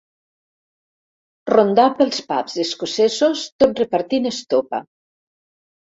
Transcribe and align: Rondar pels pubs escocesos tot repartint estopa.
Rondar 1.51 1.85
pels 2.01 2.25
pubs 2.33 2.59
escocesos 2.65 3.47
tot 3.65 3.87
repartint 3.87 4.35
estopa. 4.35 4.85